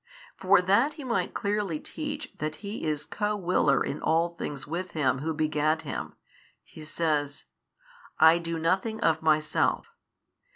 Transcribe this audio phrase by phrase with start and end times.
[0.35, 4.93] For that He might clearly teach that He is Co willer in all things with
[4.93, 6.15] Him Who begat Him,
[6.63, 7.45] He says,
[8.19, 9.85] I do nothing of Myself.